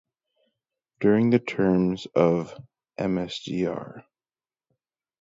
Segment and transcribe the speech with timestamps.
[0.99, 2.55] During the terms of
[2.99, 4.03] Msgr.